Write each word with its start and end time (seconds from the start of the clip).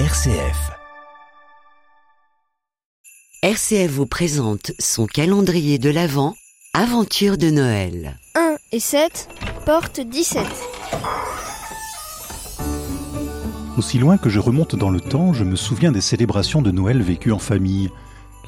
RCF. 0.00 0.72
RCF 3.44 3.90
vous 3.92 4.06
présente 4.06 4.72
son 4.80 5.06
calendrier 5.06 5.78
de 5.78 5.88
l'Avent, 5.88 6.34
Aventure 6.72 7.38
de 7.38 7.50
Noël. 7.50 8.18
1 8.34 8.56
et 8.72 8.80
7, 8.80 9.28
porte 9.64 10.00
17. 10.00 10.44
Aussi 13.78 14.00
loin 14.00 14.18
que 14.18 14.28
je 14.28 14.40
remonte 14.40 14.74
dans 14.74 14.90
le 14.90 15.00
temps, 15.00 15.32
je 15.32 15.44
me 15.44 15.54
souviens 15.54 15.92
des 15.92 16.00
célébrations 16.00 16.60
de 16.60 16.72
Noël 16.72 17.00
vécues 17.00 17.30
en 17.30 17.38
famille. 17.38 17.88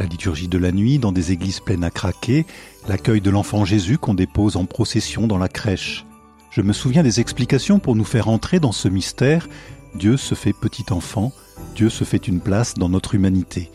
La 0.00 0.06
liturgie 0.06 0.48
de 0.48 0.58
la 0.58 0.72
nuit 0.72 0.98
dans 0.98 1.12
des 1.12 1.30
églises 1.30 1.60
pleines 1.60 1.84
à 1.84 1.90
craquer, 1.90 2.44
l'accueil 2.88 3.20
de 3.20 3.30
l'enfant 3.30 3.64
Jésus 3.64 3.98
qu'on 3.98 4.14
dépose 4.14 4.56
en 4.56 4.64
procession 4.64 5.28
dans 5.28 5.38
la 5.38 5.48
crèche. 5.48 6.06
Je 6.56 6.62
me 6.62 6.72
souviens 6.72 7.02
des 7.02 7.20
explications 7.20 7.78
pour 7.78 7.96
nous 7.96 8.04
faire 8.04 8.28
entrer 8.28 8.60
dans 8.60 8.72
ce 8.72 8.88
mystère. 8.88 9.46
Dieu 9.94 10.16
se 10.16 10.34
fait 10.34 10.54
petit 10.54 10.86
enfant, 10.88 11.34
Dieu 11.74 11.90
se 11.90 12.02
fait 12.04 12.28
une 12.28 12.40
place 12.40 12.72
dans 12.72 12.88
notre 12.88 13.14
humanité. 13.14 13.70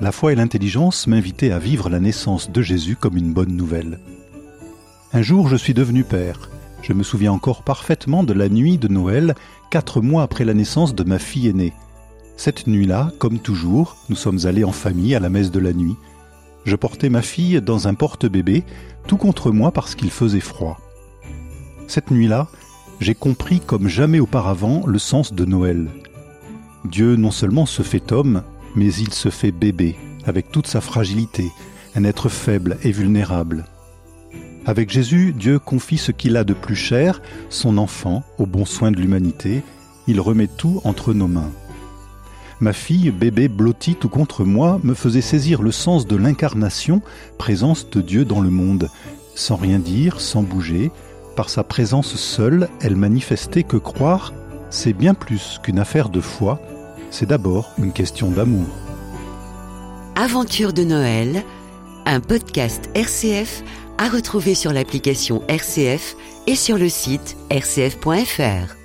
La 0.00 0.12
foi 0.12 0.30
et 0.30 0.36
l'intelligence 0.36 1.08
m'invitaient 1.08 1.50
à 1.50 1.58
vivre 1.58 1.90
la 1.90 1.98
naissance 1.98 2.48
de 2.48 2.62
Jésus 2.62 2.94
comme 2.94 3.16
une 3.16 3.32
bonne 3.32 3.56
nouvelle. 3.56 3.98
Un 5.12 5.20
jour, 5.20 5.48
je 5.48 5.56
suis 5.56 5.74
devenu 5.74 6.04
père. 6.04 6.48
Je 6.80 6.92
me 6.92 7.02
souviens 7.02 7.32
encore 7.32 7.64
parfaitement 7.64 8.22
de 8.22 8.34
la 8.34 8.48
nuit 8.48 8.78
de 8.78 8.86
Noël, 8.86 9.34
quatre 9.68 10.00
mois 10.00 10.22
après 10.22 10.44
la 10.44 10.54
naissance 10.54 10.94
de 10.94 11.02
ma 11.02 11.18
fille 11.18 11.48
aînée. 11.48 11.72
Cette 12.36 12.68
nuit-là, 12.68 13.10
comme 13.18 13.40
toujours, 13.40 13.96
nous 14.10 14.16
sommes 14.16 14.46
allés 14.46 14.62
en 14.62 14.70
famille 14.70 15.16
à 15.16 15.20
la 15.20 15.28
messe 15.28 15.50
de 15.50 15.58
la 15.58 15.72
nuit. 15.72 15.96
Je 16.66 16.76
portais 16.76 17.10
ma 17.10 17.22
fille 17.22 17.60
dans 17.60 17.88
un 17.88 17.94
porte-bébé, 17.94 18.62
tout 19.08 19.16
contre 19.16 19.50
moi 19.50 19.72
parce 19.72 19.96
qu'il 19.96 20.12
faisait 20.12 20.38
froid. 20.38 20.78
Cette 21.86 22.10
nuit-là, 22.10 22.48
j'ai 23.00 23.14
compris 23.14 23.60
comme 23.60 23.88
jamais 23.88 24.20
auparavant 24.20 24.86
le 24.86 24.98
sens 24.98 25.32
de 25.32 25.44
Noël. 25.44 25.88
Dieu 26.84 27.16
non 27.16 27.30
seulement 27.30 27.66
se 27.66 27.82
fait 27.82 28.12
homme, 28.12 28.42
mais 28.74 28.92
il 28.94 29.12
se 29.12 29.28
fait 29.28 29.52
bébé, 29.52 29.96
avec 30.24 30.50
toute 30.50 30.66
sa 30.66 30.80
fragilité, 30.80 31.50
un 31.94 32.04
être 32.04 32.28
faible 32.28 32.78
et 32.82 32.92
vulnérable. 32.92 33.66
Avec 34.64 34.90
Jésus, 34.90 35.34
Dieu 35.36 35.58
confie 35.58 35.98
ce 35.98 36.12
qu'il 36.12 36.36
a 36.36 36.44
de 36.44 36.54
plus 36.54 36.76
cher, 36.76 37.20
son 37.50 37.78
enfant, 37.78 38.22
au 38.38 38.46
bon 38.46 38.64
soin 38.64 38.92
de 38.92 38.98
l'humanité, 38.98 39.62
il 40.06 40.20
remet 40.20 40.46
tout 40.46 40.80
entre 40.84 41.12
nos 41.12 41.28
mains. 41.28 41.50
Ma 42.60 42.72
fille, 42.72 43.10
bébé 43.10 43.48
blotti 43.48 43.96
tout 43.96 44.08
contre 44.08 44.44
moi, 44.44 44.78
me 44.84 44.94
faisait 44.94 45.20
saisir 45.20 45.62
le 45.62 45.72
sens 45.72 46.06
de 46.06 46.14
l'incarnation, 46.14 47.02
présence 47.36 47.90
de 47.90 48.00
Dieu 48.00 48.24
dans 48.24 48.40
le 48.40 48.50
monde. 48.50 48.88
Sans 49.34 49.56
rien 49.56 49.80
dire, 49.80 50.20
sans 50.20 50.42
bouger, 50.42 50.92
par 51.32 51.48
sa 51.48 51.64
présence 51.64 52.14
seule, 52.16 52.68
elle 52.80 52.96
manifestait 52.96 53.62
que 53.62 53.76
croire, 53.76 54.32
c'est 54.70 54.92
bien 54.92 55.14
plus 55.14 55.60
qu'une 55.62 55.78
affaire 55.78 56.08
de 56.08 56.20
foi, 56.20 56.60
c'est 57.10 57.26
d'abord 57.26 57.72
une 57.78 57.92
question 57.92 58.30
d'amour. 58.30 58.66
Aventure 60.16 60.72
de 60.72 60.84
Noël, 60.84 61.42
un 62.06 62.20
podcast 62.20 62.90
RCF 62.94 63.62
à 63.98 64.08
retrouver 64.08 64.54
sur 64.54 64.72
l'application 64.72 65.42
RCF 65.48 66.16
et 66.46 66.56
sur 66.56 66.78
le 66.78 66.88
site 66.88 67.36
rcf.fr. 67.50 68.81